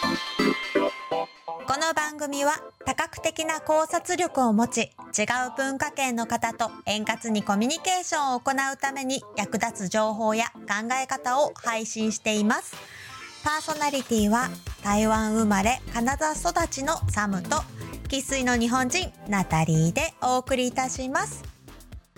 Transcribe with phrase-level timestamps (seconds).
[0.00, 2.52] この番組は
[2.84, 12.76] 多角的な考察力を持ち違う文化圏の方と円滑にコミュニケーションを行うために役立つ情報や考え方を配信しています。
[13.44, 14.48] パーソナリティは
[14.82, 17.62] 台湾生まれカナダ育ちのサムと
[18.08, 21.42] 生粋の日本人ナタリーでお送りいたします。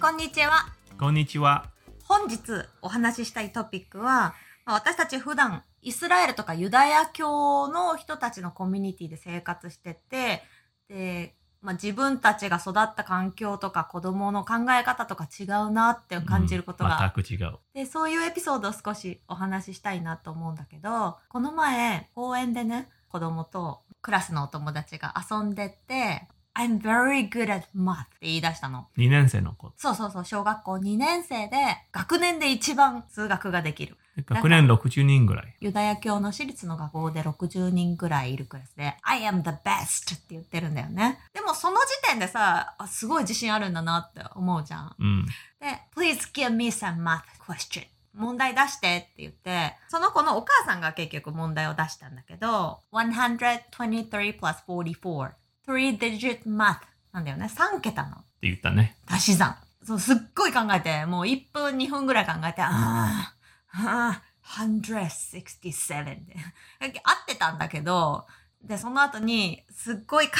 [0.00, 0.66] こんにちは。
[0.98, 1.66] こんにちは。
[2.04, 2.38] 本日
[2.82, 4.34] お話ししたいトピックは、
[4.64, 10.42] まあ私たち普段イスラエルとかユダヤ教の人たちのコミュニティで生活してて、
[10.88, 17.58] で、まあ、自分たちが育った環境とか子供の考え方とか違うなって感じることが、うん全く違う。
[17.72, 26.26] で、そういうエピソードを少しお話ししたいなと思うんだけど、この前公園でね、子供とクラスのお友達が遊んでて、
[26.58, 28.88] I'm very good at math って言い出したの。
[28.96, 29.72] 2年生の子。
[29.76, 31.56] そうそうそう、小学校2年生で、
[31.92, 33.98] 学年で一番数学ができる。
[34.24, 35.54] 学年60人ぐらい。
[35.60, 41.18] ユダヤ教の私立の学校で60人ぐらいいるクラスで、I am the best って言ってるんだよね。
[41.34, 44.96] でもその時点でさ、あすごい自信あるんだなって思うじゃん。
[44.98, 45.26] うん。
[45.60, 47.86] で、please give me some math question.
[48.14, 55.32] 問題出してって言って、その子のお母さんが結局問題を出したんだけど、123 plus 44.
[55.66, 56.80] Three digit math
[57.12, 57.50] なんだよね。
[57.52, 58.96] 3桁のって言ったね。
[59.06, 59.56] 足し算。
[59.84, 63.34] そう、すっごい考えて、もう1分2分ぐらい考えて、ああ、
[63.72, 66.36] ああ、167で。
[66.80, 68.26] 合ってたんだけど、
[68.62, 70.32] で、その後に、すっごい考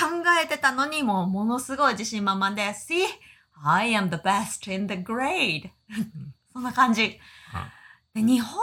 [0.43, 3.05] えてたのに、もうものすごい自信満々で、See,
[3.65, 5.71] I am the best in the grade.
[6.53, 7.19] そんな感じ。
[7.53, 7.71] あ
[8.15, 8.59] で日本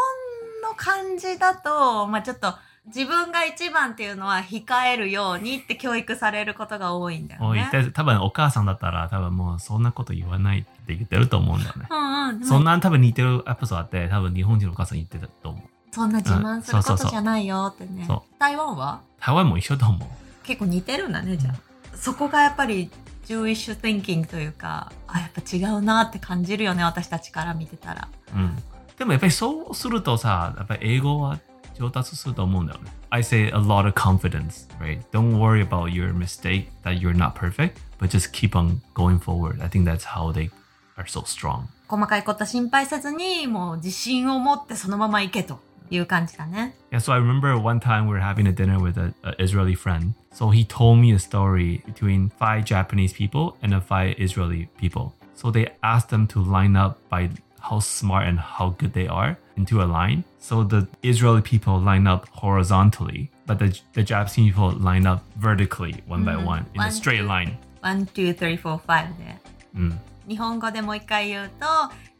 [0.63, 2.53] の感じだと、まあちょっと、
[2.87, 7.69] 自分が一番っていうのは控えるようにって教育されることが多いんだよね。
[7.71, 11.87] で多分お母さんだったら多分もうそんなこと言わないって言ってると思うんだよね。
[11.89, 12.45] うんうん。
[12.45, 15.63] そんな多分似てるエピソードあって多分日本人のお母さん言ってたと思う。
[15.91, 18.23] そんな自慢することじゃないよってねそ。
[18.39, 19.01] 台湾は？
[19.19, 20.09] 台湾も一緒と思う。
[20.43, 21.55] 結構似てるんだね、じゃあ。
[21.95, 22.89] そこがやっぱり、
[23.23, 28.09] ジューイッシュ thinking というか、あ、やっぱ違うなって感じるよね、私たちから見てたら。
[28.35, 28.61] うん。
[28.97, 31.39] でもやっぱりそうするとさ、やっぱり英語は
[31.78, 32.90] 上達すると思うんだよね。
[33.10, 35.00] I say a lot of confidence, right?
[35.12, 39.62] Don't worry about your mistake that you're not perfect, but just keep on going forward.
[39.62, 40.50] I think that's how they
[40.96, 41.68] are so strong.
[41.88, 46.74] 細かいこと心配せずに、もう自信を持ってそのまま行けという感じだね。
[46.90, 50.12] Yeah, so I remember one time we were having a dinner with an Israeli friend.
[50.32, 55.12] So he told me a story between five Japanese people and the five Israeli people.
[55.34, 57.30] So they asked them to line up by
[57.60, 60.23] how smart and how good they are Into a line.
[60.39, 65.95] So the Israeli people line up horizontally, but the, the Japanese people line up vertically,
[66.07, 67.27] one by one, in One, a straight two.
[67.27, 67.57] line.
[67.81, 69.37] 1, 2, 3, 4, 5で。
[69.75, 69.99] うん。
[70.27, 71.65] 日本語でもう一回言うと、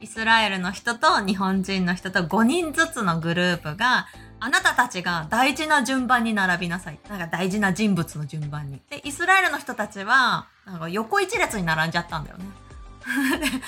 [0.02, 4.08] イスラエルの人と日本人の人と5人ずつのグループが、
[4.42, 7.00] あなたたちが大事な順番に並びなさい。
[7.10, 8.82] なんか大事な人物の順番に。
[8.90, 12.46] で、イスラエルの人たちは、なんか横一列に並んじゃったんだよね。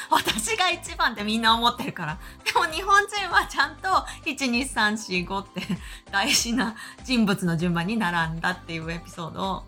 [0.10, 2.18] 私が一番ってみんな思ってるから。
[2.44, 3.88] でも日本人はちゃんと
[4.26, 5.62] 1、2、3、4、5って
[6.12, 9.64] 大事な人物の順番に並んだっていうエピソードを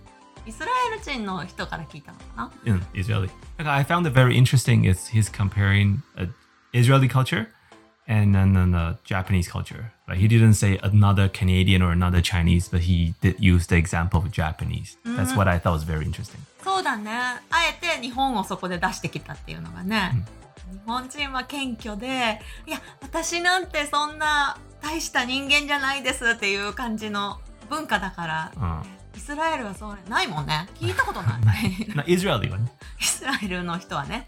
[0.45, 3.29] イスラエル人の人から聞いたのかな in Israeli.
[3.57, 4.85] I found it very interesting.
[4.85, 6.27] Is he's comparing uh,
[6.73, 7.47] Israeli culture
[8.07, 9.91] and then then the Japanese culture.
[10.07, 14.21] Like he didn't say another Canadian or another Chinese, but he did use the example
[14.21, 14.97] of Japanese.
[15.03, 16.39] That's what I thought was very interesting.
[16.63, 17.11] そうだね。
[17.11, 20.23] あえて日本をそこで出してきたっていうのがね。
[20.71, 27.39] 日本人は謙虚で、いや、私なんてそんな大した人間じゃないですっていう感じの
[27.69, 28.83] 文化だから、Uh,
[29.17, 30.69] イスラエルはそうないもんね。
[30.75, 31.41] 聞いたことない。
[32.05, 34.27] イスラエルの人はね。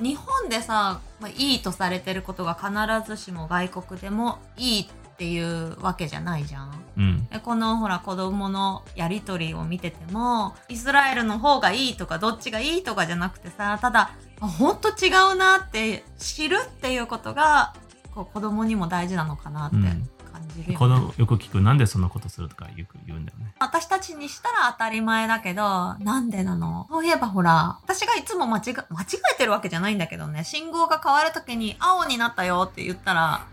[0.00, 2.70] 日本でさ、まあ、いいとされてることが必
[3.08, 6.70] ずしも外国でもいいっていうわけじゃないじゃん。
[6.96, 7.30] Mm.
[7.30, 17.74] でこのほら子供のやりとりを見ててもイスラエルの方がいいとかどっちがいいとかじゃなくてさただあほんと違うなって知るっていうことが
[18.14, 20.10] こう子供にも大事なのかなってうん
[20.40, 23.54] 感じるよね、このよく聞くなんでそんなことするとかよく言うんだよね。
[23.60, 26.86] 私たちにしたら当たり前だけどなんでなの？
[26.90, 33.46] そういえばほら私がいつも間違間違えてるわけじゃないんだけどね信号が変わるときに青になったよって言ったら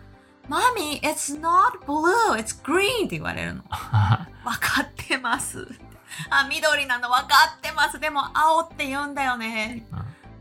[0.48, 5.68] マミ it's not blue it's green って言われるの 分かってます。
[6.30, 8.00] あ、緑なの分かってます。
[8.00, 9.86] でも青って言うんだよね。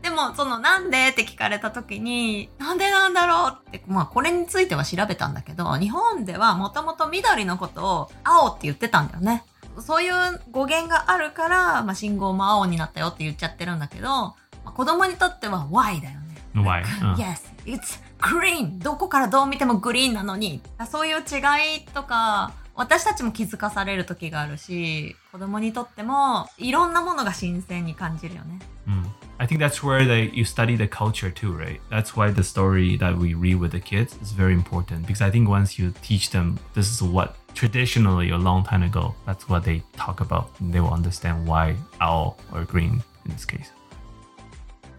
[0.01, 9.43] でも、そのなんでって聞かれた時に、なんでなんだろうって、まあこれについては調べたんだけど、日本ではもともと緑のことを青って言ってたんだよね。
[9.79, 10.13] そういう
[10.51, 14.35] 語源があるから、まあ信号も青になったよって言っちゃってるんだけど、ま
[14.65, 16.27] あ、子供にとっては why だよね。
[16.55, 16.83] Why?
[17.03, 18.81] うん Yes, it's green.
[18.81, 20.61] どこからどう見てもグリーンなのに。
[20.89, 28.59] そういう違いとか私たちも気づかされる時があるし、子供にとってもいろんなものが新鮮に感じるよね。
[28.87, 29.26] Mm.
[29.38, 31.80] I think that's where they, you study the culture too, right?
[31.90, 35.30] That's why the story that we read with the kids is very important because I
[35.30, 39.64] think once you teach them this is what traditionally a long time ago, that's what
[39.64, 40.50] they talk about.
[40.60, 43.72] And they will understand why owl or green in this case.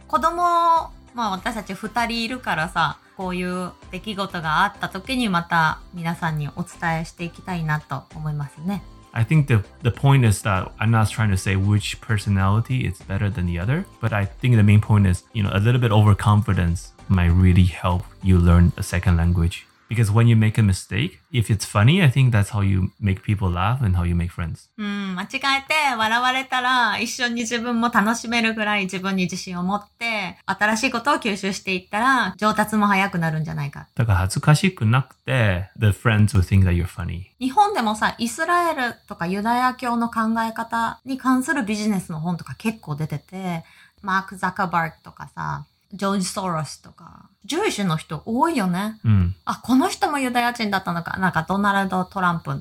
[0.08, 8.84] 子供、まあ私たち二人いるからさ、こういう出来事があった時にまた皆さんにお伝えしていきたいなと思いますね。
[9.13, 12.99] I think the the point is that I'm not trying to say which personality is
[13.03, 15.81] better than the other, but I think the main point is, you know, a little
[15.81, 19.67] bit overconfidence might really help you learn a second language.
[19.89, 23.23] Because when you make a mistake, if it's funny, I think that's how you make
[23.23, 24.69] people laugh and how you make friends.
[24.77, 33.89] うん、間違えて笑われたら一緒に自分も楽しめるぐらい自分に自信を持って新しいことを吸収していったら上達も早くなるんじゃないか。
[33.97, 37.23] だから恥ずかしくなくて the friends will think that you're funny.
[37.41, 43.65] 日本でもさ、イスラエルとかユダヤ教の考え方に関するビジネスの本とか結構出てて、
[44.03, 49.01] マーク・ザカバーグとかさ、ジョージ・ソロスとか、ジュイッシュの人多いよね。
[49.05, 51.17] Mm, あ、この人もユダヤ人だったのか。
[51.19, 52.55] なんかドナルド・トランプ、ト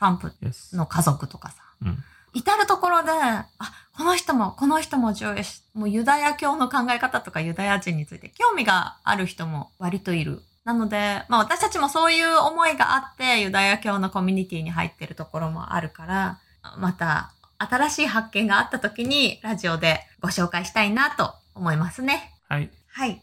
[0.00, 0.32] ランプ.
[0.72, 1.56] の家族とかさ。
[1.82, 1.96] Mm.
[2.32, 3.48] 至るところで、あ、
[3.96, 5.78] この人も、この人もジュイッシュ。
[5.78, 10.42] もうユダヤ教の考え方とかユダヤ人について興味がある人も割といる。
[10.64, 16.38] なので、まあ私たちもそういう思いがあってユダヤ教のコミュニティに入ってるところもあるから、
[16.78, 22.32] また新しい発見があった時にラジオでご紹介したいなと思いますね。
[22.48, 22.70] はい。
[22.92, 23.22] はい。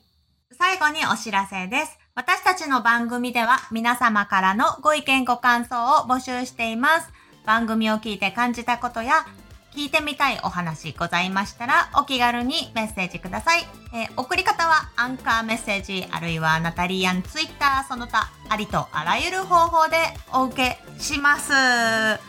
[0.57, 1.97] 最後にお知らせです。
[2.15, 7.11] 私たちの番組では皆様からのご意見ご感想を募集しています。
[7.47, 9.25] 番組を聞いて感じたことや
[9.73, 13.61] 聞いてみたいお話ございましたらお気軽にメッセージください。
[13.93, 19.95] えー送り方はアンカーメッセージあるいはナタリアンツイッターその他ありとあらゆる方法で
[20.33, 21.53] お受けします。
[21.53, 22.19] あ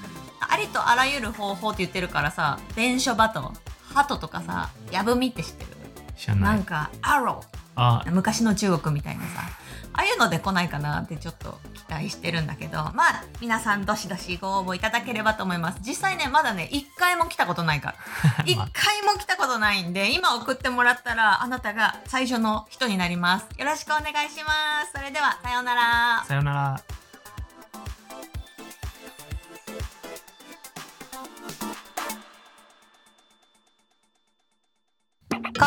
[0.57, 3.53] りとあらゆる方法って言ってるからさ、伝書バト、
[3.93, 5.65] ハトとかさ、ヤブミって知って
[6.29, 6.37] る？
[6.37, 7.43] なんか、アロ
[7.79, 8.13] あ、ー。
[8.13, 9.43] 昔の中国みたいなさ、
[9.93, 15.81] ああいうので来ないかなってちょっと期待してるんだけど、まあ、皆さんどしどしご応募いただければと思います。
[15.85, 17.95] 実際ね、まだね、一回も来たことないか
[18.39, 18.45] ら。
[18.47, 23.47] 一回も来たことないんで、今送ってもらったら、あなたが最初の人になります。
[23.57, 24.93] よろしくお願いします。
[24.95, 26.25] それでは、さようなら。
[26.27, 26.98] さよなら。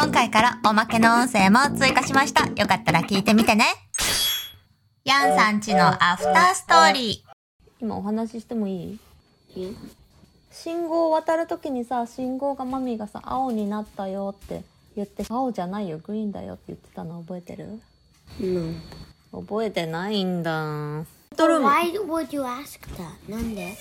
[0.03, 2.48] 今回からおまけの音声も追加しました。
[2.59, 3.65] よかったら聞いてみてね。
[5.06, 7.31] ヤンさんちのアフターストーリー。
[7.80, 9.00] 今お話ししてもいい？
[10.51, 14.63] 信号を渡るときにさ、信号がマミがさ、青になったよって
[14.95, 17.80] 言って、青じゃないよ、グリーンだよって言ってたの覚えてる
[18.39, 18.74] ？No.
[19.39, 20.51] 覚えてないんだ。
[21.38, 23.30] Why would you ask that?
[23.30, 23.77] なんで？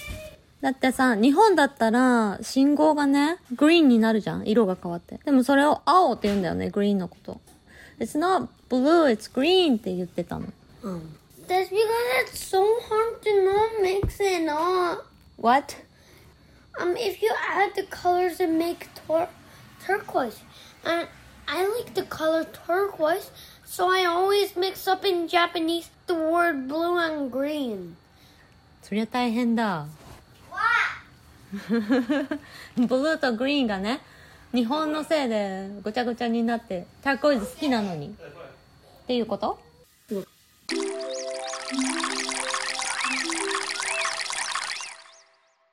[0.60, 5.18] だってさ、日本だったら、信号がね、グリーンになるじゃん色が変わって。
[5.24, 7.40] でもそれを青って言うんだよね、グリーンのこと。
[7.98, 10.46] It's not blue, it's green って言ってたの。
[10.82, 11.00] Um.
[11.50, 11.80] That's because
[12.26, 15.04] it's so hard to not mix it up.
[15.36, 15.82] What?
[16.78, 19.28] Um, if you add the colors and make tur-
[19.84, 20.42] turquoise,
[20.84, 21.08] and
[21.48, 23.32] I like the color turquoise,
[23.64, 27.96] so I always mix up in Japanese the word blue and green.
[28.82, 29.86] そりゃ大変だ。
[32.76, 34.00] ブルーとグリーンがね、
[34.52, 38.09] 日本のせいでごちゃごちゃになって、ターコイズ好きなのに。
[38.09, 39.59] っていうこと？